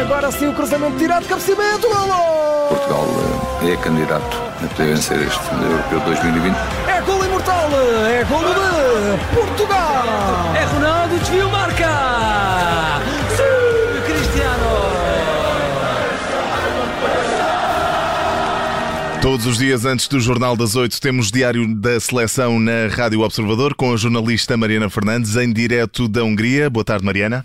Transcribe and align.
Agora 0.00 0.32
sim 0.32 0.48
o 0.48 0.54
cruzamento 0.54 0.96
tirado, 0.96 1.26
cabeceamento, 1.26 1.86
golo! 1.86 2.68
Portugal 2.70 3.06
é 3.70 3.76
candidato 3.76 4.36
a 4.64 4.66
poder 4.68 4.94
vencer 4.94 5.20
este 5.20 5.52
Europeu 5.52 6.00
2020. 6.00 6.56
É 6.88 7.00
golo 7.02 7.24
imortal, 7.26 7.68
é 8.08 8.24
golo 8.24 8.48
de 8.48 9.34
Portugal! 9.34 10.04
É 10.56 10.64
Ronaldo, 10.64 11.18
desvio, 11.18 11.50
marca! 11.50 11.86
Sim, 13.36 14.02
Cristiano! 14.06 14.70
Todos 19.20 19.44
os 19.44 19.58
dias 19.58 19.84
antes 19.84 20.08
do 20.08 20.18
Jornal 20.18 20.56
das 20.56 20.76
Oito 20.76 20.98
temos 20.98 21.30
Diário 21.30 21.74
da 21.74 22.00
Seleção 22.00 22.58
na 22.58 22.88
Rádio 22.90 23.20
Observador 23.20 23.74
com 23.74 23.92
a 23.92 23.96
jornalista 23.98 24.56
Mariana 24.56 24.88
Fernandes 24.88 25.36
em 25.36 25.52
direto 25.52 26.08
da 26.08 26.24
Hungria. 26.24 26.70
Boa 26.70 26.84
tarde, 26.84 27.04
Mariana. 27.04 27.44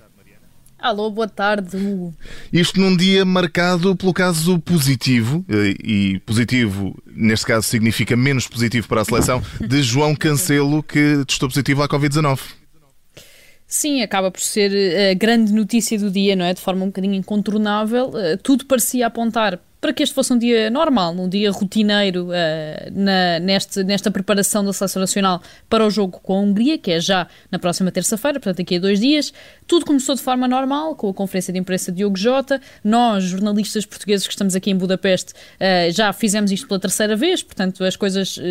Alô, 0.86 1.10
boa 1.10 1.28
tarde, 1.28 1.76
Hugo. 1.76 2.14
Isto 2.54 2.80
num 2.80 2.96
dia 2.96 3.26
marcado 3.26 3.96
pelo 3.96 4.14
caso 4.14 4.60
positivo, 4.60 5.44
eh, 5.50 5.74
e 5.84 6.20
positivo 6.20 6.96
neste 7.08 7.44
caso 7.44 7.66
significa 7.66 8.16
menos 8.16 8.48
positivo 8.48 8.88
para 8.88 9.02
a 9.02 9.04
seleção, 9.04 9.42
de 9.68 9.82
João 9.82 10.14
Cancelo, 10.16 10.84
que 10.84 11.26
testou 11.26 11.50
positivo 11.50 11.82
à 11.82 11.90
Covid-19. 11.90 12.40
Sim, 13.66 14.04
acaba 14.04 14.30
por 14.30 14.42
ser 14.42 15.10
a 15.10 15.16
grande 15.16 15.52
notícia 15.52 15.98
do 15.98 16.12
dia, 16.12 16.36
não 16.36 16.46
é? 16.46 16.54
De 16.54 16.62
forma 16.62 16.84
um 16.84 16.90
bocadinho 16.90 17.16
incontornável. 17.16 18.12
Eh, 18.16 18.38
tudo 18.38 18.68
parecia 18.68 19.08
apontar 19.08 19.60
para 19.86 19.94
que 19.94 20.02
este 20.02 20.16
fosse 20.16 20.34
um 20.34 20.38
dia 20.40 20.68
normal, 20.72 21.14
um 21.14 21.30
dia 21.30 21.52
rotineiro 21.52 22.30
uh, 22.30 22.32
na, 22.92 23.38
neste, 23.38 23.84
nesta 23.84 24.10
preparação 24.10 24.66
da 24.66 24.74
Seleção 24.74 25.00
Nacional 25.00 25.44
para 25.70 25.86
o 25.86 25.92
jogo 25.92 26.20
com 26.24 26.34
a 26.34 26.42
Hungria, 26.42 26.76
que 26.76 26.90
é 26.90 27.00
já 27.00 27.28
na 27.52 27.60
próxima 27.60 27.92
terça-feira, 27.92 28.40
portanto 28.40 28.58
daqui 28.58 28.78
a 28.78 28.80
dois 28.80 29.00
dias. 29.00 29.32
Tudo 29.68 29.86
começou 29.86 30.16
de 30.16 30.24
forma 30.24 30.48
normal, 30.48 30.96
com 30.96 31.08
a 31.08 31.14
conferência 31.14 31.54
de 31.54 31.60
imprensa 31.60 31.92
de 31.92 31.98
Diogo 31.98 32.18
Jota. 32.18 32.60
Nós, 32.84 33.26
jornalistas 33.26 33.86
portugueses 33.86 34.26
que 34.26 34.34
estamos 34.34 34.56
aqui 34.56 34.72
em 34.72 34.76
Budapeste, 34.76 35.34
uh, 35.34 35.92
já 35.92 36.12
fizemos 36.12 36.52
isto 36.52 36.68
pela 36.68 36.80
terceira 36.80 37.16
vez, 37.16 37.44
portanto 37.44 37.84
as 37.84 37.96
coisas 37.96 38.38
uh, 38.38 38.42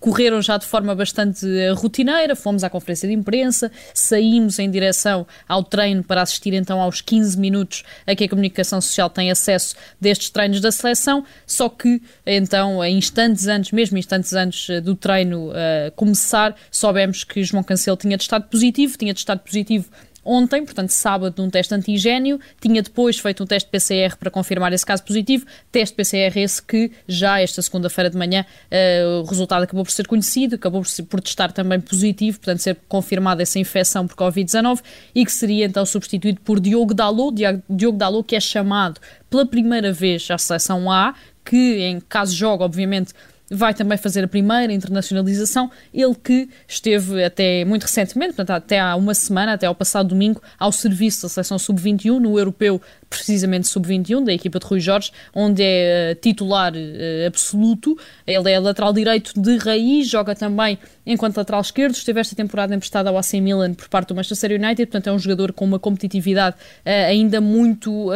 correram 0.00 0.42
já 0.42 0.56
de 0.56 0.66
forma 0.66 0.92
bastante 0.92 1.46
rotineira. 1.76 2.34
Fomos 2.34 2.64
à 2.64 2.68
conferência 2.68 3.08
de 3.08 3.14
imprensa, 3.14 3.70
saímos 3.94 4.58
em 4.58 4.68
direção 4.68 5.24
ao 5.46 5.62
treino 5.62 6.02
para 6.02 6.22
assistir 6.22 6.52
então 6.52 6.80
aos 6.80 7.00
15 7.00 7.38
minutos 7.38 7.84
a 8.08 8.16
que 8.16 8.24
a 8.24 8.28
comunicação 8.28 8.80
social 8.80 9.08
tem 9.08 9.30
acesso 9.30 9.76
destes 10.00 10.30
treinos 10.30 10.60
da 10.60 10.72
seleção, 10.80 11.24
só 11.46 11.68
que 11.68 12.02
então, 12.26 12.82
em 12.84 12.98
instantes 12.98 13.46
antes, 13.46 13.72
mesmo 13.72 13.98
instantes 13.98 14.32
antes 14.32 14.68
eh, 14.70 14.80
do 14.80 14.94
treino 14.94 15.48
uh, 15.50 15.92
começar, 15.96 16.54
soubemos 16.70 17.24
que 17.24 17.42
João 17.44 17.62
Cancelo 17.62 17.96
tinha 17.96 18.16
testado 18.16 18.46
positivo, 18.48 18.96
tinha 18.96 19.14
testado 19.14 19.40
positivo 19.40 19.88
ontem, 20.24 20.64
portanto 20.64 20.90
sábado, 20.90 21.42
num 21.42 21.50
teste 21.50 21.74
antigênio, 21.74 22.40
tinha 22.60 22.82
depois 22.82 23.18
feito 23.18 23.42
um 23.42 23.46
teste 23.46 23.68
PCR 23.68 24.16
para 24.18 24.30
confirmar 24.30 24.72
esse 24.72 24.84
caso 24.84 25.02
positivo, 25.02 25.46
teste 25.70 25.94
PCR 25.94 26.38
esse 26.38 26.62
que 26.62 26.90
já 27.06 27.40
esta 27.40 27.62
segunda-feira 27.62 28.10
de 28.10 28.16
manhã 28.16 28.44
uh, 28.70 29.20
o 29.20 29.24
resultado 29.24 29.62
acabou 29.62 29.84
por 29.84 29.90
ser 29.90 30.06
conhecido, 30.06 30.56
acabou 30.56 30.82
por, 30.82 31.04
por 31.06 31.20
testar 31.20 31.52
também 31.52 31.80
positivo, 31.80 32.38
portanto 32.38 32.58
ser 32.58 32.76
confirmada 32.88 33.42
essa 33.42 33.58
infecção 33.58 34.06
por 34.06 34.16
Covid-19 34.16 34.80
e 35.14 35.24
que 35.24 35.32
seria 35.32 35.66
então 35.66 35.84
substituído 35.84 36.40
por 36.40 36.60
Diogo 36.60 36.94
Dalot, 36.94 37.34
Diogo 37.68 37.98
Dalot 37.98 38.26
que 38.26 38.36
é 38.36 38.40
chamado 38.40 39.00
pela 39.28 39.46
primeira 39.46 39.92
vez 39.92 40.28
à 40.30 40.36
seleção 40.36 40.90
A, 40.90 41.14
que 41.44 41.80
em 41.80 42.00
caso 42.00 42.34
joga, 42.34 42.64
obviamente, 42.64 43.12
vai 43.50 43.74
também 43.74 43.98
fazer 43.98 44.24
a 44.24 44.28
primeira 44.28 44.72
internacionalização, 44.72 45.70
ele 45.92 46.14
que 46.14 46.48
esteve 46.68 47.24
até 47.24 47.64
muito 47.64 47.82
recentemente, 47.82 48.34
portanto, 48.34 48.50
até 48.56 48.78
há 48.78 48.94
uma 48.94 49.14
semana, 49.14 49.54
até 49.54 49.66
ao 49.66 49.74
passado 49.74 50.08
domingo, 50.08 50.40
ao 50.58 50.70
serviço 50.70 51.22
da 51.22 51.28
seleção 51.28 51.58
sub-21 51.58 52.18
no 52.18 52.38
Europeu 52.38 52.80
precisamente 53.10 53.66
sub-21, 53.66 54.24
da 54.24 54.32
equipa 54.32 54.60
de 54.60 54.66
Rui 54.66 54.78
Jorge, 54.78 55.10
onde 55.34 55.62
é 55.62 56.12
uh, 56.12 56.20
titular 56.20 56.72
uh, 56.72 57.26
absoluto. 57.26 57.98
Ele 58.24 58.52
é 58.52 58.58
lateral 58.60 58.92
direito 58.92 59.32
de 59.38 59.56
raiz, 59.56 60.08
joga 60.08 60.34
também 60.36 60.78
enquanto 61.04 61.36
lateral 61.36 61.60
esquerdo. 61.60 61.94
Esteve 61.94 62.20
esta 62.20 62.36
temporada 62.36 62.72
emprestado 62.72 63.08
ao 63.08 63.18
AC 63.18 63.34
Milan 63.34 63.74
por 63.74 63.88
parte 63.88 64.08
do 64.08 64.14
Manchester 64.14 64.52
United, 64.52 64.86
portanto 64.86 65.08
é 65.08 65.12
um 65.12 65.18
jogador 65.18 65.52
com 65.52 65.64
uma 65.64 65.80
competitividade 65.80 66.56
uh, 66.56 67.08
ainda 67.08 67.40
muito 67.40 68.10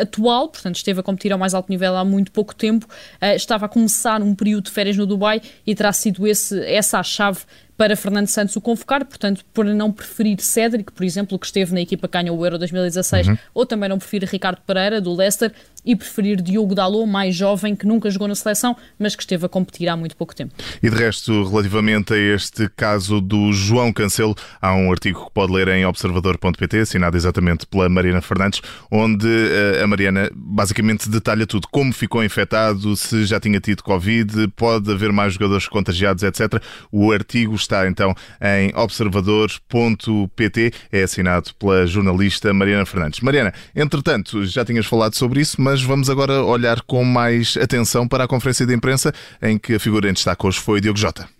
atual, 0.00 0.48
portanto 0.48 0.76
esteve 0.76 1.00
a 1.00 1.02
competir 1.02 1.32
ao 1.32 1.38
mais 1.38 1.52
alto 1.52 1.68
nível 1.68 1.96
há 1.96 2.04
muito 2.04 2.30
pouco 2.30 2.54
tempo. 2.54 2.86
estava 3.34 3.66
a 3.66 3.68
começar 3.68 4.22
um 4.22 4.34
período 4.34 4.67
de 4.68 4.74
férias 4.74 4.96
no 4.96 5.06
Dubai 5.06 5.40
e 5.66 5.74
terá 5.74 5.92
sido 5.92 6.26
esse, 6.26 6.60
essa 6.64 6.98
a 6.98 7.02
chave 7.02 7.40
para 7.78 7.94
Fernando 7.94 8.26
Santos 8.26 8.56
o 8.56 8.60
convocar, 8.60 9.04
portanto, 9.04 9.44
por 9.54 9.64
não 9.64 9.92
preferir 9.92 10.40
Cédric, 10.40 10.90
por 10.92 11.04
exemplo, 11.04 11.38
que 11.38 11.46
esteve 11.46 11.72
na 11.72 11.80
equipa 11.80 12.08
que 12.08 12.12
ganhou 12.12 12.36
o 12.36 12.44
Euro 12.44 12.58
2016, 12.58 13.28
uhum. 13.28 13.38
ou 13.54 13.64
também 13.64 13.88
não 13.88 13.98
preferir 13.98 14.28
Ricardo 14.28 14.58
Pereira, 14.66 15.00
do 15.00 15.14
Leicester, 15.14 15.52
e 15.88 15.96
preferir 15.96 16.42
Diogo 16.42 16.74
Dalot, 16.74 17.10
mais 17.10 17.34
jovem, 17.34 17.74
que 17.74 17.86
nunca 17.86 18.10
jogou 18.10 18.28
na 18.28 18.34
seleção, 18.34 18.76
mas 18.98 19.16
que 19.16 19.22
esteve 19.22 19.46
a 19.46 19.48
competir 19.48 19.88
há 19.88 19.96
muito 19.96 20.14
pouco 20.14 20.36
tempo. 20.36 20.52
E 20.82 20.90
de 20.90 20.94
resto, 20.94 21.48
relativamente 21.48 22.12
a 22.12 22.18
este 22.18 22.68
caso 22.76 23.22
do 23.22 23.50
João 23.54 23.90
Cancelo, 23.90 24.36
há 24.60 24.74
um 24.74 24.92
artigo 24.92 25.24
que 25.24 25.32
pode 25.32 25.50
ler 25.50 25.66
em 25.68 25.86
observador.pt, 25.86 26.80
assinado 26.80 27.16
exatamente 27.16 27.66
pela 27.66 27.88
Mariana 27.88 28.20
Fernandes, 28.20 28.60
onde 28.90 29.26
eh, 29.26 29.82
a 29.82 29.86
Mariana 29.86 30.30
basicamente 30.34 31.08
detalha 31.08 31.46
tudo, 31.46 31.66
como 31.68 31.90
ficou 31.90 32.22
infectado, 32.22 32.94
se 32.94 33.24
já 33.24 33.40
tinha 33.40 33.58
tido 33.58 33.82
Covid, 33.82 34.48
pode 34.48 34.92
haver 34.92 35.10
mais 35.10 35.32
jogadores 35.32 35.66
contagiados, 35.66 36.22
etc. 36.22 36.62
O 36.92 37.10
artigo 37.12 37.54
está 37.54 37.88
então 37.88 38.14
em 38.42 38.72
observador.pt, 38.76 40.72
é 40.92 41.02
assinado 41.02 41.54
pela 41.58 41.86
jornalista 41.86 42.52
Mariana 42.52 42.84
Fernandes. 42.84 43.20
Mariana, 43.20 43.54
entretanto, 43.74 44.44
já 44.44 44.66
tinhas 44.66 44.84
falado 44.84 45.14
sobre 45.14 45.40
isso, 45.40 45.58
mas 45.58 45.77
vamos 45.82 46.10
agora 46.10 46.42
olhar 46.42 46.82
com 46.82 47.04
mais 47.04 47.56
atenção 47.56 48.06
para 48.06 48.24
a 48.24 48.28
conferência 48.28 48.66
de 48.66 48.74
imprensa 48.74 49.12
em 49.42 49.58
que 49.58 49.74
a 49.74 49.80
figura 49.80 50.08
em 50.08 50.12
destaque 50.12 50.46
hoje 50.46 50.58
foi 50.58 50.80
Diogo 50.80 50.98
Jota. 50.98 51.37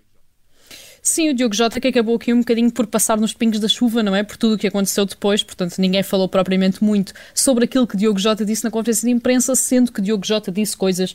Sim, 1.08 1.30
o 1.30 1.34
Diogo 1.34 1.54
Jota 1.54 1.80
que 1.80 1.88
acabou 1.88 2.16
aqui 2.16 2.34
um 2.34 2.40
bocadinho 2.40 2.70
por 2.70 2.86
passar 2.86 3.18
nos 3.18 3.32
pingos 3.32 3.58
da 3.58 3.66
chuva, 3.66 4.02
não 4.02 4.14
é? 4.14 4.22
Por 4.22 4.36
tudo 4.36 4.56
o 4.56 4.58
que 4.58 4.66
aconteceu 4.66 5.06
depois, 5.06 5.42
portanto 5.42 5.78
ninguém 5.78 6.02
falou 6.02 6.28
propriamente 6.28 6.84
muito 6.84 7.14
sobre 7.34 7.64
aquilo 7.64 7.86
que 7.86 7.96
Diogo 7.96 8.18
Jota 8.18 8.44
disse 8.44 8.62
na 8.62 8.70
conferência 8.70 9.08
de 9.08 9.14
imprensa, 9.14 9.56
sendo 9.56 9.90
que 9.90 10.02
Diogo 10.02 10.26
Jota 10.26 10.52
disse 10.52 10.76
coisas 10.76 11.12
uh, 11.12 11.14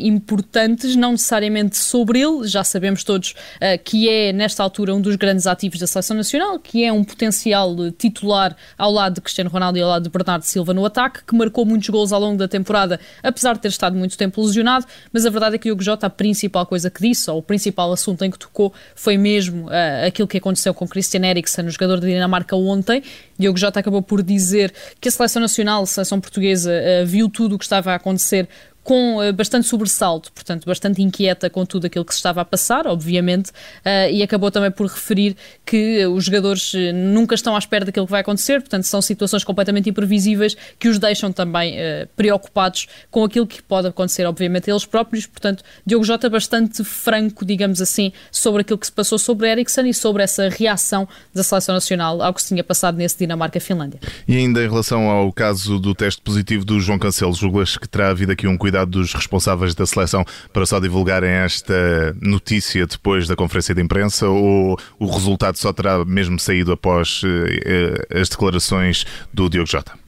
importantes, 0.00 0.96
não 0.96 1.12
necessariamente 1.12 1.78
sobre 1.78 2.20
ele, 2.20 2.48
já 2.48 2.64
sabemos 2.64 3.04
todos 3.04 3.30
uh, 3.30 3.80
que 3.84 4.08
é 4.08 4.32
nesta 4.32 4.64
altura 4.64 4.96
um 4.96 5.00
dos 5.00 5.14
grandes 5.14 5.46
ativos 5.46 5.78
da 5.78 5.86
Seleção 5.86 6.16
Nacional, 6.16 6.58
que 6.58 6.82
é 6.82 6.92
um 6.92 7.04
potencial 7.04 7.76
titular 7.92 8.56
ao 8.76 8.90
lado 8.90 9.14
de 9.14 9.20
Cristiano 9.20 9.48
Ronaldo 9.48 9.78
e 9.78 9.80
ao 9.80 9.90
lado 9.90 10.02
de 10.02 10.10
Bernardo 10.10 10.42
Silva 10.42 10.74
no 10.74 10.84
ataque, 10.84 11.20
que 11.24 11.36
marcou 11.36 11.64
muitos 11.64 11.88
gols 11.88 12.12
ao 12.12 12.20
longo 12.20 12.36
da 12.36 12.48
temporada, 12.48 12.98
apesar 13.22 13.52
de 13.52 13.60
ter 13.60 13.68
estado 13.68 13.96
muito 13.96 14.18
tempo 14.18 14.42
lesionado, 14.42 14.86
mas 15.12 15.24
a 15.24 15.30
verdade 15.30 15.54
é 15.54 15.58
que 15.58 15.68
Diogo 15.68 15.84
Jota, 15.84 16.08
a 16.08 16.10
principal 16.10 16.66
coisa 16.66 16.90
que 16.90 17.00
disse, 17.00 17.30
ou 17.30 17.38
o 17.38 17.42
principal 17.42 17.92
assunto 17.92 18.24
em 18.24 18.30
que 18.30 18.38
tocou, 18.38 18.74
foi 18.96 19.19
mesmo 19.20 19.66
uh, 19.66 20.06
aquilo 20.06 20.26
que 20.26 20.38
aconteceu 20.38 20.72
com 20.72 20.88
Christian 20.88 21.24
Eriksen, 21.24 21.66
o 21.66 21.70
jogador 21.70 22.00
da 22.00 22.06
Dinamarca, 22.06 22.56
ontem. 22.56 23.02
Diogo 23.38 23.58
Jota 23.58 23.80
acabou 23.80 24.02
por 24.02 24.22
dizer 24.22 24.72
que 25.00 25.08
a 25.08 25.12
seleção 25.12 25.40
nacional, 25.40 25.82
a 25.82 25.86
seleção 25.86 26.20
portuguesa, 26.20 26.72
uh, 26.72 27.06
viu 27.06 27.28
tudo 27.28 27.54
o 27.54 27.58
que 27.58 27.64
estava 27.64 27.92
a 27.92 27.94
acontecer 27.96 28.48
com 28.90 29.18
uh, 29.18 29.32
bastante 29.32 29.68
sobressalto, 29.68 30.32
portanto, 30.32 30.66
bastante 30.66 31.00
inquieta 31.00 31.48
com 31.48 31.64
tudo 31.64 31.86
aquilo 31.86 32.04
que 32.04 32.12
se 32.12 32.18
estava 32.18 32.40
a 32.40 32.44
passar, 32.44 32.88
obviamente, 32.88 33.50
uh, 33.50 34.10
e 34.10 34.20
acabou 34.20 34.50
também 34.50 34.68
por 34.68 34.88
referir 34.88 35.36
que 35.64 36.04
os 36.06 36.24
jogadores 36.24 36.72
nunca 36.92 37.36
estão 37.36 37.54
à 37.54 37.58
espera 37.60 37.84
daquilo 37.84 38.04
que 38.04 38.10
vai 38.10 38.20
acontecer, 38.22 38.58
portanto, 38.58 38.82
são 38.82 39.00
situações 39.00 39.44
completamente 39.44 39.88
imprevisíveis 39.88 40.56
que 40.76 40.88
os 40.88 40.98
deixam 40.98 41.30
também 41.30 41.76
preocupados 42.16 42.88
com 43.12 43.22
aquilo 43.22 43.46
que 43.46 43.62
pode 43.62 43.86
acontecer, 43.86 44.24
obviamente, 44.24 44.68
eles 44.68 44.84
próprios. 44.84 45.24
Portanto, 45.24 45.62
Diogo 45.86 46.04
Jota 46.04 46.28
bastante 46.28 46.82
franco, 46.82 47.44
digamos 47.44 47.80
assim, 47.80 48.12
sobre 48.32 48.62
aquilo 48.62 48.78
que 48.78 48.86
se 48.86 48.92
passou 48.92 49.18
sobre 49.18 49.48
Eriksen 49.48 49.88
e 49.88 49.94
sobre 49.94 50.24
essa 50.24 50.48
reação 50.48 51.06
da 51.32 51.44
seleção 51.44 51.76
nacional 51.76 52.20
ao 52.20 52.34
que 52.34 52.42
se 52.42 52.48
tinha 52.48 52.64
passado 52.64 52.96
nesse 52.96 53.18
Dinamarca-Finlândia. 53.18 54.00
E 54.26 54.36
ainda 54.36 54.64
em 54.64 54.68
relação 54.68 55.08
ao 55.08 55.32
caso 55.32 55.78
do 55.78 55.94
teste 55.94 56.20
positivo 56.22 56.64
do 56.64 56.80
João 56.80 56.98
Cancelo, 56.98 57.32
julgas 57.34 57.76
que 57.76 57.88
terá 57.88 58.08
havido 58.08 58.32
aqui 58.32 58.48
um 58.48 58.58
cuidado 58.58 58.79
dos 58.84 59.12
responsáveis 59.12 59.74
da 59.74 59.86
seleção 59.86 60.24
para 60.52 60.66
só 60.66 60.80
divulgarem 60.80 61.30
esta 61.30 62.14
notícia 62.20 62.86
depois 62.86 63.26
da 63.28 63.36
conferência 63.36 63.74
de 63.74 63.82
imprensa 63.82 64.28
ou 64.28 64.78
o 64.98 65.06
resultado 65.06 65.56
só 65.56 65.72
terá 65.72 66.04
mesmo 66.04 66.38
saído 66.38 66.72
após 66.72 67.22
eh, 67.24 68.20
as 68.20 68.28
declarações 68.28 69.04
do 69.32 69.48
Diogo 69.48 69.68
Jota? 69.70 69.99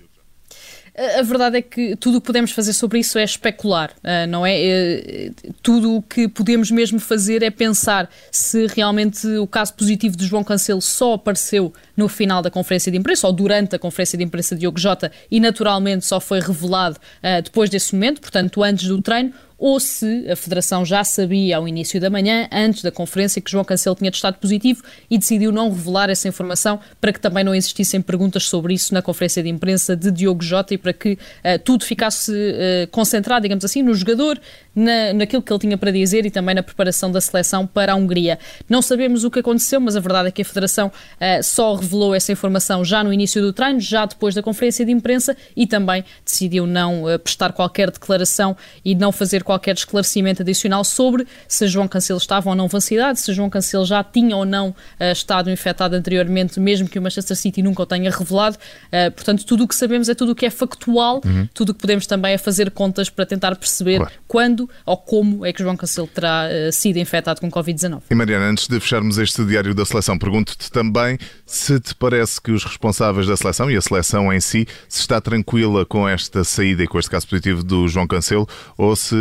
A 0.95 1.23
verdade 1.23 1.57
é 1.57 1.63
que 1.63 1.97
tudo 1.97 2.19
o 2.19 2.21
que 2.21 2.27
podemos 2.27 2.51
fazer 2.51 2.75
sobre 2.75 2.99
isso 2.99 3.19
é 3.19 3.25
especular, 3.25 3.93
ah, 4.05 4.27
não 4.27 4.45
é? 4.45 4.61
Eh, 4.61 5.31
tudo 5.63 5.97
o 5.97 6.03
que 6.03 6.29
podemos 6.29 6.71
mesmo 6.71 7.01
fazer 7.01 7.43
é 7.43 7.51
pensar 7.51 8.11
se 8.31 8.67
realmente 8.67 9.27
o 9.39 9.47
caso 9.47 9.73
positivo 9.73 10.19
de 10.19 10.27
João 10.27 10.45
Cancelo 10.45 10.83
só 10.83 11.15
apareceu 11.15 11.73
no 11.97 12.09
final 12.09 12.43
da 12.43 12.51
conferência 12.51 12.93
de 12.93 12.99
imprensa 12.99 13.27
ou 13.27 13.33
durante 13.33 13.75
a 13.75 13.79
conferência 13.79 14.19
de 14.19 14.25
imprensa 14.25 14.55
de 14.55 14.61
Diogo 14.61 14.79
Jota 14.79 15.11
e 15.31 15.41
naturalmente 15.41 16.05
só 16.05 16.21
foi 16.21 16.41
revelado 16.41 16.99
ah, 17.23 17.41
depois 17.41 17.71
desse 17.71 17.95
momento, 17.95 18.21
portanto 18.21 18.63
antes 18.63 18.87
do 18.87 19.01
treino, 19.01 19.33
ou 19.63 19.79
se 19.79 20.29
a 20.29 20.35
Federação 20.35 20.85
já 20.85 21.05
sabia 21.05 21.57
ao 21.57 21.69
início 21.69 22.01
da 22.01 22.11
manhã, 22.11 22.49
antes 22.51 22.83
da 22.83 22.91
conferência, 22.91 23.41
que 23.41 23.49
João 23.49 23.63
Cancelo 23.65 23.95
tinha 23.95 24.11
testado 24.11 24.37
positivo 24.39 24.83
e 25.09 25.17
decidiu 25.17 25.53
não 25.53 25.71
revelar 25.71 26.11
essa 26.11 26.27
informação 26.27 26.81
para 27.01 27.13
que 27.13 27.21
também 27.21 27.45
não 27.45 27.55
existissem 27.55 28.03
perguntas 28.03 28.49
sobre 28.49 28.75
isso 28.75 28.93
na 28.93 29.01
conferência 29.01 29.41
de 29.41 29.49
imprensa 29.49 29.95
de 29.95 30.11
Diogo 30.11 30.43
Jota 30.43 30.75
e 30.75 30.79
para 30.79 30.93
que 30.93 31.13
uh, 31.13 31.59
tudo 31.65 31.85
ficasse 31.85 32.33
uh, 32.33 32.89
concentrado, 32.91 33.43
digamos 33.43 33.65
assim, 33.65 33.85
no 33.85 33.95
jogador, 33.95 34.41
na, 34.75 35.13
naquilo 35.13 35.41
que 35.41 35.53
ele 35.53 35.61
tinha 35.61 35.79
para 35.79 35.93
dizer 35.93 36.27
e 36.27 36.31
também 36.33 36.57
na 36.57 36.63
preparação 36.65 37.13
da 37.13 37.21
seleção 37.21 37.65
para 37.65 37.93
a 37.93 37.95
Hungria. 37.95 38.41
Não 38.69 38.83
sabemos 38.83 39.23
o 39.23 39.31
que 39.31 39.39
aconteceu, 39.39 39.81
mas 39.81 39.95
a 39.95 40.01
verdade 40.01 40.27
é 40.27 40.33
que 40.33 40.43
a 40.43 40.45
Federação 40.45 40.89
uh, 40.89 41.41
só 41.41 41.77
revelou 41.77 42.17
essa 42.17 42.33
informação 42.33 42.85
já 42.85 43.05
no 43.05 43.13
início 43.13 43.41
do 43.41 43.53
treino, 43.53 43.79
já 43.79 44.07
depois 44.07 44.35
da 44.35 44.43
conferência 44.43 44.85
de 44.85 44.91
imprensa 44.91 45.37
e 45.57 45.69
também 45.69 46.05
decidiu 46.25 46.67
não 46.67 47.05
prestar 47.23 47.53
qualquer 47.53 47.93
declaração 47.93 48.57
e 48.85 48.97
não 48.97 49.13
fazer 49.13 49.45
qualquer 49.45 49.52
esclarecimento 49.79 50.43
adicional 50.43 50.85
sobre 50.85 51.27
se 51.49 51.67
João 51.67 51.89
Cancelo 51.89 52.19
estava 52.19 52.51
ou 52.51 52.57
não 52.57 52.69
vacinado, 52.69 53.19
se 53.19 53.33
João 53.33 53.51
Cancelo 53.51 53.85
já 53.85 54.03
tinha 54.03 54.37
ou 54.37 54.45
não 54.45 54.71
uh, 54.71 54.75
estado 55.13 55.51
infectado 55.51 55.95
anteriormente, 55.97 56.59
mesmo 56.61 56.89
que 56.89 56.99
o 56.99 57.03
Manchester 57.03 57.37
City 57.37 57.63
nunca 57.63 57.83
o 57.83 57.87
tenha 57.87 58.11
revelado. 58.11 58.57
Uh, 58.87 59.11
portanto, 59.13 59.45
tudo 59.45 59.65
o 59.65 59.69
que 59.69 59.75
sabemos 59.75 60.09
é 60.09 60.15
tudo 60.15 60.33
o 60.33 60.35
que 60.35 60.47
é 60.47 60.51
factual, 60.51 61.21
uhum. 61.25 61.49
tudo 61.53 61.71
o 61.71 61.75
que 61.75 61.81
podemos 61.81 62.07
também 62.07 62.33
é 62.33 62.39
fazer 62.39 62.71
contas 62.71 63.11
para 63.11 63.27
tentar 63.27 63.57
perceber 63.57 63.99
claro. 63.99 64.13
quando 64.27 64.71
ou 64.87 64.97
como 64.97 65.45
é 65.45 65.53
que 65.53 65.63
João 65.63 65.77
Cancelo 65.77 66.07
terá 66.07 66.47
uh, 66.47 66.73
sido 66.73 66.99
infectado 66.99 67.41
com 67.41 67.51
Covid-19. 67.51 68.03
E 68.11 68.15
Mariana, 68.15 68.47
antes 68.47 68.67
de 68.67 68.79
fecharmos 68.81 69.19
este 69.19 69.45
diário 69.45 69.75
da 69.75 69.85
seleção, 69.85 70.19
pergunto-te 70.19 70.71
também 70.71 71.19
se 71.47 71.79
te 71.81 71.95
parece 71.95 72.41
que 72.41 72.51
os 72.51 72.65
responsáveis 72.65 73.27
da 73.27 73.37
seleção 73.37 73.71
e 73.71 73.77
a 73.77 73.81
seleção 73.81 74.33
em 74.33 74.41
si 74.41 74.67
se 74.89 75.01
está 75.01 75.21
tranquila 75.21 75.85
com 75.85 76.09
esta 76.09 76.45
saída 76.45 76.83
e 76.83 76.87
com 76.87 76.99
este 76.99 77.11
caso 77.11 77.27
positivo 77.29 77.63
do 77.63 77.87
João 77.89 78.07
Cancelo 78.07 78.49
ou 78.77 78.95
se 78.97 79.15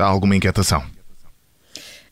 alguma 0.00 0.36
inquietação? 0.36 0.82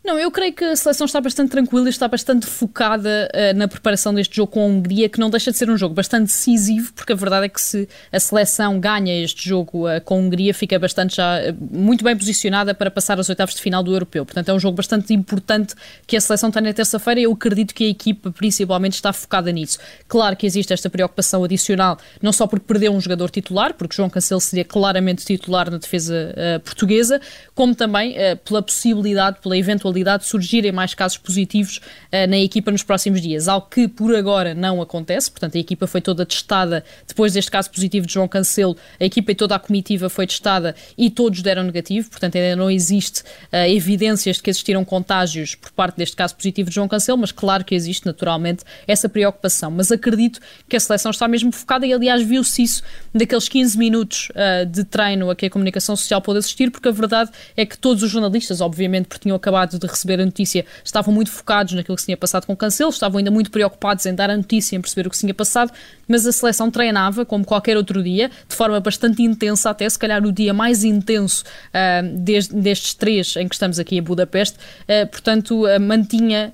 Não, 0.04 0.18
eu 0.18 0.30
creio 0.30 0.52
que 0.52 0.62
a 0.62 0.76
seleção 0.76 1.06
está 1.06 1.18
bastante 1.18 1.48
tranquila 1.48 1.86
e 1.86 1.88
está 1.88 2.06
bastante 2.06 2.44
focada 2.44 3.26
uh, 3.32 3.56
na 3.56 3.66
preparação 3.66 4.12
deste 4.12 4.36
jogo 4.36 4.52
com 4.52 4.60
a 4.60 4.66
Hungria, 4.66 5.08
que 5.08 5.18
não 5.18 5.30
deixa 5.30 5.50
de 5.50 5.56
ser 5.56 5.70
um 5.70 5.78
jogo 5.78 5.94
bastante 5.94 6.26
decisivo, 6.26 6.92
porque 6.92 7.14
a 7.14 7.16
verdade 7.16 7.46
é 7.46 7.48
que 7.48 7.58
se 7.58 7.88
a 8.12 8.20
seleção 8.20 8.78
ganha 8.78 9.24
este 9.24 9.48
jogo 9.48 9.88
uh, 9.88 9.98
com 10.02 10.16
a 10.16 10.18
Hungria, 10.18 10.52
fica 10.52 10.78
bastante 10.78 11.16
já 11.16 11.38
uh, 11.40 11.56
muito 11.74 12.04
bem 12.04 12.14
posicionada 12.14 12.74
para 12.74 12.90
passar 12.90 13.16
aos 13.16 13.30
oitavos 13.30 13.54
de 13.54 13.62
final 13.62 13.82
do 13.82 13.94
Europeu. 13.94 14.26
Portanto, 14.26 14.50
é 14.50 14.52
um 14.52 14.60
jogo 14.60 14.76
bastante 14.76 15.14
importante 15.14 15.74
que 16.06 16.18
a 16.18 16.20
seleção 16.20 16.50
tem 16.50 16.60
na 16.60 16.74
terça-feira 16.74 17.20
e 17.20 17.22
eu 17.22 17.32
acredito 17.32 17.74
que 17.74 17.84
a 17.84 17.88
equipa 17.88 18.30
principalmente 18.30 18.96
está 18.96 19.10
focada 19.10 19.50
nisso. 19.50 19.78
Claro 20.06 20.36
que 20.36 20.44
existe 20.44 20.70
esta 20.70 20.90
preocupação 20.90 21.42
adicional, 21.44 21.96
não 22.20 22.30
só 22.30 22.46
porque 22.46 22.66
perdeu 22.66 22.92
um 22.92 23.00
jogador 23.00 23.30
titular, 23.30 23.72
porque 23.72 23.96
João 23.96 24.10
Cancelo 24.10 24.42
seria 24.42 24.66
claramente 24.66 25.24
titular 25.24 25.70
na 25.70 25.78
defesa 25.78 26.34
portuguesa, 26.62 27.22
como 27.54 27.74
também 27.74 28.14
pela 28.44 28.62
possibilidade, 28.62 29.38
pela 29.40 29.56
eventualidade 29.56 29.93
probabilidade 29.94 30.24
de 30.24 30.28
surgirem 30.28 30.72
mais 30.72 30.94
casos 30.94 31.16
positivos 31.16 31.78
uh, 31.78 32.28
na 32.28 32.38
equipa 32.38 32.70
nos 32.70 32.82
próximos 32.82 33.20
dias, 33.22 33.46
algo 33.46 33.68
que 33.70 33.86
por 33.86 34.14
agora 34.14 34.54
não 34.54 34.82
acontece. 34.82 35.30
Portanto, 35.30 35.56
a 35.56 35.60
equipa 35.60 35.86
foi 35.86 36.00
toda 36.00 36.26
testada 36.26 36.84
depois 37.06 37.32
deste 37.32 37.50
caso 37.50 37.70
positivo 37.70 38.06
de 38.06 38.12
João 38.12 38.26
Cancelo, 38.26 38.76
a 38.98 39.04
equipa 39.04 39.32
e 39.32 39.34
toda 39.34 39.54
a 39.54 39.58
comitiva 39.58 40.08
foi 40.08 40.26
testada 40.26 40.74
e 40.98 41.08
todos 41.08 41.42
deram 41.42 41.62
negativo. 41.62 42.10
Portanto, 42.10 42.36
ainda 42.36 42.56
não 42.56 42.70
existe 42.70 43.20
uh, 43.20 43.56
evidências 43.68 44.36
de 44.36 44.42
que 44.42 44.50
existiram 44.50 44.84
contágios 44.84 45.54
por 45.54 45.70
parte 45.72 45.96
deste 45.96 46.16
caso 46.16 46.34
positivo 46.34 46.68
de 46.68 46.74
João 46.74 46.88
Cancelo, 46.88 47.18
mas 47.18 47.30
claro 47.30 47.64
que 47.64 47.74
existe 47.74 48.04
naturalmente 48.06 48.64
essa 48.86 49.08
preocupação. 49.08 49.70
Mas 49.70 49.92
acredito 49.92 50.40
que 50.68 50.76
a 50.76 50.80
seleção 50.80 51.10
está 51.10 51.28
mesmo 51.28 51.52
focada 51.52 51.86
e, 51.86 51.92
aliás, 51.92 52.22
viu-se 52.22 52.62
isso 52.62 52.82
daqueles 53.14 53.48
15 53.48 53.78
minutos 53.78 54.28
uh, 54.30 54.66
de 54.66 54.84
treino 54.84 55.30
a 55.30 55.36
que 55.36 55.46
a 55.46 55.50
comunicação 55.50 55.94
social 55.94 56.20
pôde 56.20 56.40
assistir, 56.40 56.70
porque 56.70 56.88
a 56.88 56.92
verdade 56.92 57.30
é 57.56 57.64
que 57.64 57.78
todos 57.78 58.02
os 58.02 58.10
jornalistas, 58.10 58.60
obviamente, 58.60 59.06
porque 59.06 59.22
tinham 59.22 59.36
acabado 59.36 59.78
de 59.78 59.83
receber 59.86 60.20
a 60.20 60.24
notícia, 60.24 60.64
estavam 60.84 61.12
muito 61.12 61.30
focados 61.30 61.74
naquilo 61.74 61.96
que 61.96 62.02
se 62.02 62.06
tinha 62.06 62.16
passado 62.16 62.46
com 62.46 62.52
o 62.52 62.56
Cancelo, 62.56 62.90
estavam 62.90 63.18
ainda 63.18 63.30
muito 63.30 63.50
preocupados 63.50 64.04
em 64.06 64.14
dar 64.14 64.30
a 64.30 64.36
notícia, 64.36 64.76
em 64.76 64.80
perceber 64.80 65.06
o 65.06 65.10
que 65.10 65.16
se 65.16 65.22
tinha 65.22 65.34
passado, 65.34 65.72
mas 66.08 66.26
a 66.26 66.32
seleção 66.32 66.70
treinava, 66.70 67.24
como 67.24 67.44
qualquer 67.44 67.76
outro 67.76 68.02
dia, 68.02 68.30
de 68.48 68.54
forma 68.54 68.78
bastante 68.80 69.22
intensa, 69.22 69.70
até 69.70 69.88
se 69.88 69.98
calhar 69.98 70.24
o 70.24 70.32
dia 70.32 70.52
mais 70.52 70.84
intenso 70.84 71.44
uh, 71.68 72.16
desde, 72.18 72.54
destes 72.54 72.94
três 72.94 73.36
em 73.36 73.48
que 73.48 73.54
estamos 73.54 73.78
aqui 73.78 73.96
em 73.96 74.02
Budapeste. 74.02 74.58
Uh, 74.82 75.06
portanto, 75.06 75.64
uh, 75.64 75.80
mantinha 75.80 76.52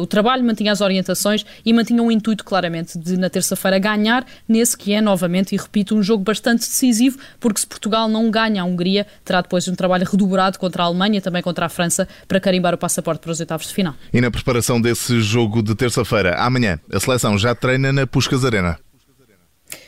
o 0.00 0.06
trabalho, 0.06 0.44
mantinha 0.44 0.72
as 0.72 0.80
orientações 0.80 1.44
e 1.64 1.72
mantinha 1.72 2.02
um 2.02 2.10
intuito 2.10 2.44
claramente 2.44 2.98
de, 2.98 3.16
na 3.16 3.30
terça-feira, 3.30 3.78
ganhar 3.78 4.26
nesse 4.48 4.76
que 4.76 4.92
é, 4.92 5.00
novamente, 5.00 5.54
e 5.54 5.58
repito, 5.58 5.94
um 5.94 6.02
jogo 6.02 6.22
bastante 6.24 6.60
decisivo, 6.60 7.18
porque 7.40 7.60
se 7.60 7.66
Portugal 7.66 8.08
não 8.08 8.30
ganha 8.30 8.62
a 8.62 8.64
Hungria, 8.64 9.06
terá 9.24 9.40
depois 9.40 9.66
um 9.68 9.74
trabalho 9.74 10.06
redobrado 10.08 10.58
contra 10.58 10.82
a 10.82 10.86
Alemanha, 10.86 11.20
também 11.20 11.42
contra 11.42 11.66
a 11.66 11.68
França, 11.68 12.08
para 12.32 12.40
carimbar 12.40 12.72
o 12.72 12.78
passaporte 12.78 13.20
para 13.20 13.30
os 13.30 13.40
oitavos 13.40 13.68
de 13.68 13.74
final. 13.74 13.94
E 14.10 14.18
na 14.18 14.30
preparação 14.30 14.80
desse 14.80 15.20
jogo 15.20 15.62
de 15.62 15.74
terça-feira, 15.74 16.36
amanhã, 16.36 16.80
a 16.90 16.98
seleção 16.98 17.36
já 17.36 17.54
treina 17.54 17.92
na 17.92 18.06
Puscas 18.06 18.42
Arena. 18.42 18.78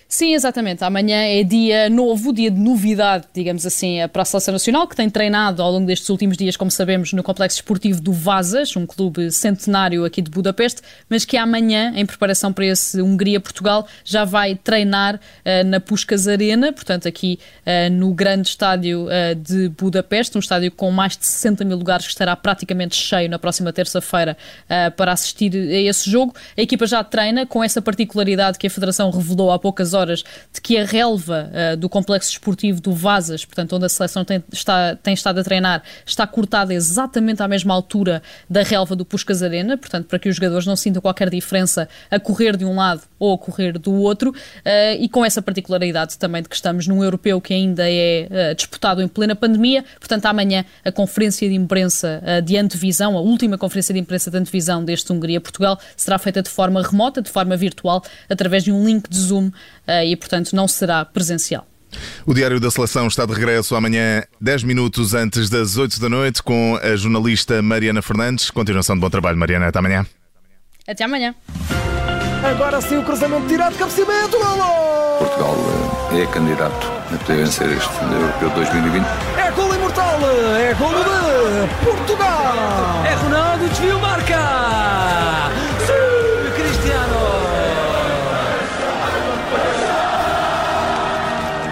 Sim, 0.09 0.35
exatamente. 0.35 0.85
Amanhã 0.85 1.17
é 1.17 1.43
dia 1.43 1.89
novo, 1.89 2.33
dia 2.33 2.51
de 2.51 2.61
novidade, 2.61 3.27
digamos 3.35 3.67
assim, 3.67 3.97
para 4.13 4.23
a 4.23 4.25
Seleção 4.25 4.53
Nacional, 4.53 4.87
que 4.87 4.95
tem 4.95 5.09
treinado 5.11 5.63
ao 5.63 5.73
longo 5.73 5.87
destes 5.87 6.09
últimos 6.09 6.37
dias, 6.37 6.57
como 6.57 6.71
sabemos, 6.71 7.13
no 7.13 7.23
Complexo 7.23 7.57
Esportivo 7.57 8.01
do 8.01 8.13
Vazas, 8.13 8.77
um 8.77 8.87
clube 8.87 9.31
centenário 9.33 10.05
aqui 10.05 10.23
de 10.23 10.31
Budapeste, 10.31 10.83
mas 11.09 11.25
que 11.25 11.37
amanhã, 11.37 11.93
em 11.97 12.05
preparação 12.07 12.53
para 12.53 12.67
esse 12.67 13.01
Hungria-Portugal, 13.01 13.87
já 14.05 14.25
vai 14.25 14.55
treinar 14.55 15.17
uh, 15.17 15.65
na 15.67 15.81
Puskas 15.81 16.29
Arena, 16.29 16.73
portanto, 16.73 17.09
aqui 17.09 17.39
uh, 17.67 17.93
no 17.93 18.13
grande 18.13 18.49
estádio 18.49 19.07
uh, 19.07 19.35
de 19.35 19.69
Budapeste, 19.71 20.37
um 20.37 20.41
estádio 20.41 20.71
com 20.71 20.91
mais 20.91 21.17
de 21.17 21.27
60 21.27 21.65
mil 21.65 21.77
lugares, 21.77 22.07
que 22.07 22.13
estará 22.13 22.37
praticamente 22.37 22.95
cheio 22.95 23.29
na 23.29 23.39
próxima 23.39 23.73
terça-feira 23.73 24.37
para 24.97 25.13
assistir 25.13 25.55
a 25.55 25.81
esse 25.81 26.11
jogo. 26.11 26.35
A 26.57 26.63
equipa 26.63 26.87
já 26.87 27.03
treina 27.03 27.47
com 27.47 27.63
essa 27.63 27.81
particularidade 27.81 28.59
que 28.59 28.67
a 28.67 28.71
Federação 28.71 29.11
revelou 29.11 29.51
há 29.51 29.59
poucas 29.59 29.94
horas 29.95 30.25
de 30.53 30.61
que 30.61 30.77
a 30.77 30.85
relva 30.85 31.51
uh, 31.51 31.77
do 31.77 31.89
complexo 31.89 32.31
esportivo 32.31 32.81
do 32.81 32.93
Vazas, 32.93 33.45
portanto, 33.45 33.77
onde 33.77 33.87
a 33.87 33.89
seleção 33.89 34.25
tem, 34.25 34.43
está, 34.53 34.97
tem 34.97 35.15
estado 35.15 35.41
a 35.41 35.45
treinar, 35.45 35.83
está 36.05 36.27
cortada 36.27 36.75
exatamente 36.75 37.43
à 37.43 37.49
mesma 37.49 37.73
altura 37.73 38.23
da 38.49 38.63
relva 38.63 38.95
do 38.95 39.05
Puscas 39.05 39.43
Arena, 39.43 39.79
portanto, 39.79 40.07
para 40.07 40.19
que 40.19 40.29
os 40.29 40.37
jogadores 40.37 40.67
não 40.67 40.77
sintam 40.77 41.01
qualquer 41.01 41.31
diferença 41.31 41.89
a 42.11 42.19
correr 42.19 42.57
de 42.57 42.65
um 42.65 42.77
lado 42.77 43.03
ou 43.19 43.35
a 43.35 43.39
correr 43.39 43.79
do 43.79 43.93
outro, 43.93 44.31
uh, 44.31 44.35
e 44.99 45.09
com 45.09 45.25
essa 45.25 45.41
particularidade 45.41 46.19
também 46.19 46.43
de 46.43 46.49
que 46.49 46.55
estamos 46.55 46.87
num 46.87 47.03
europeu 47.03 47.41
que 47.41 47.55
ainda 47.55 47.85
é 47.89 48.29
uh, 48.51 48.55
disputado 48.55 49.01
em 49.01 49.09
plena 49.09 49.35
pandemia, 49.35 49.85
portanto, 49.99 50.27
amanhã 50.27 50.65
a 50.85 50.93
conferência 50.93 51.49
de 51.49 51.55
imprensa 51.55 52.23
de 52.45 52.57
antevisão, 52.57 53.17
a 53.17 53.21
última 53.21 53.57
conferência 53.57 53.95
de 53.95 54.01
imprensa 54.01 54.31
de 54.31 54.37
antevisão 54.37 54.85
deste 54.85 55.13
Hungria-Portugal, 55.13 55.79
será 55.97 56.19
feita 56.19 56.43
de 56.43 56.49
forma 56.49 56.83
remota, 56.83 57.23
de 57.23 57.31
forma 57.31 57.57
virtual, 57.57 58.03
através 58.29 58.65
de 58.65 58.73
um 58.73 58.85
link 58.85 59.09
de 59.09 59.19
Zoom 59.19 59.51
e, 59.87 60.17
portanto, 60.17 60.53
não 60.55 60.67
será 60.67 61.05
presencial. 61.05 61.67
O 62.27 62.35
Diário 62.35 62.59
da 62.59 62.71
Seleção 62.71 63.07
está 63.07 63.25
de 63.25 63.33
regresso 63.33 63.77
amanhã, 63.77 64.25
10 64.41 64.65
minutos 64.65 65.15
antes 65.15 65.49
das 65.49 65.77
8 65.77 66.01
da 66.01 66.09
noite, 66.09 66.43
com 66.43 66.79
a 66.83 66.97
jornalista 66.97 67.63
Mariana 67.63 68.03
Fernandes. 68.03 68.51
Continuação 68.51 68.97
de 68.97 69.01
bom 69.01 69.11
trabalho, 69.11 69.39
Mariana. 69.39 69.69
Até 69.69 69.79
amanhã. 69.79 70.07
Até 70.87 71.05
amanhã. 71.05 71.35
Agora 72.45 72.79
sim 72.83 72.99
o 72.99 73.03
cruzamento 73.03 73.47
tirado, 73.47 73.75
cabeceamento, 73.79 74.39
golo! 74.39 75.19
Portugal 75.19 75.57
eh, 76.13 76.23
é 76.23 76.27
candidato 76.27 76.87
a 76.87 77.17
poder 77.17 77.39
vencer 77.39 77.73
este 77.73 77.89
Europeu 78.05 78.51
2020. 78.51 79.03
É 79.39 79.51
golo 79.53 79.75
imortal, 79.75 80.19
é 80.59 80.75
golo 80.75 81.03
de 81.03 81.85
Portugal! 81.85 83.03
É 83.07 83.15
Ronaldo, 83.15 83.67
desvio, 83.71 83.99
marca! 83.99 84.37
Sim! 85.87 86.04